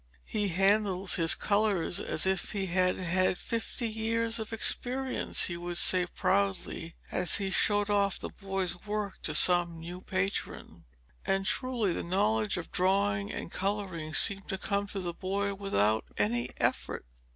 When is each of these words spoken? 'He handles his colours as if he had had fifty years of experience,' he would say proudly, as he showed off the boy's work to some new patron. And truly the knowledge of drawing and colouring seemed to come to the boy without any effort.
'He 0.25 0.47
handles 0.47 1.13
his 1.17 1.35
colours 1.35 1.99
as 1.99 2.25
if 2.25 2.53
he 2.53 2.65
had 2.65 2.97
had 2.97 3.37
fifty 3.37 3.87
years 3.87 4.39
of 4.39 4.51
experience,' 4.51 5.43
he 5.43 5.55
would 5.55 5.77
say 5.77 6.07
proudly, 6.15 6.95
as 7.11 7.35
he 7.35 7.51
showed 7.51 7.87
off 7.87 8.17
the 8.17 8.29
boy's 8.31 8.83
work 8.87 9.21
to 9.21 9.35
some 9.35 9.77
new 9.79 10.01
patron. 10.01 10.85
And 11.23 11.45
truly 11.45 11.93
the 11.93 12.01
knowledge 12.01 12.57
of 12.57 12.71
drawing 12.71 13.31
and 13.31 13.51
colouring 13.51 14.15
seemed 14.15 14.49
to 14.49 14.57
come 14.57 14.87
to 14.87 14.99
the 14.99 15.13
boy 15.13 15.53
without 15.53 16.03
any 16.17 16.49
effort. 16.57 17.05